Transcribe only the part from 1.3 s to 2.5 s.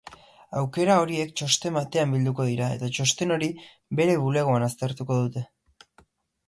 txosten batean bilduko